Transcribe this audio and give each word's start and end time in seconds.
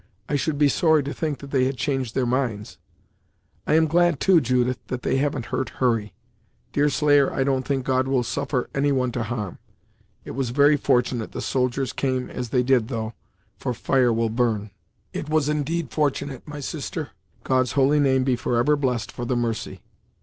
I 0.27 0.35
should 0.35 0.57
be 0.57 0.67
sorry 0.67 1.03
to 1.03 1.13
think 1.13 1.37
that 1.37 1.51
they 1.51 1.65
had 1.65 1.77
changed 1.77 2.15
their 2.15 2.25
minds. 2.25 2.79
I 3.67 3.75
am 3.75 3.85
glad 3.85 4.19
too, 4.19 4.41
Judith, 4.41 4.79
that 4.87 5.03
they 5.03 5.17
haven't 5.17 5.53
hurt 5.53 5.73
Hurry. 5.77 6.15
Deerslayer 6.73 7.31
I 7.31 7.43
don't 7.43 7.67
think 7.67 7.85
God 7.85 8.07
will 8.07 8.23
suffer 8.23 8.67
any 8.73 8.91
one 8.91 9.11
to 9.11 9.21
harm. 9.21 9.59
It 10.25 10.31
was 10.31 10.49
very 10.49 10.75
fortunate 10.75 11.33
the 11.33 11.39
soldiers 11.41 11.93
came 11.93 12.31
as 12.31 12.49
they 12.49 12.63
did 12.63 12.87
though, 12.87 13.13
for 13.59 13.75
fire 13.75 14.11
will 14.11 14.29
burn!" 14.31 14.71
"It 15.13 15.29
was 15.29 15.47
indeed 15.47 15.91
fortunate, 15.91 16.47
my 16.47 16.61
sister; 16.61 17.11
God's 17.43 17.73
holy 17.73 17.99
name 17.99 18.23
be 18.23 18.35
forever 18.35 18.75
blessed 18.75 19.11
for 19.11 19.25
the 19.25 19.35
mercy!" 19.35 19.81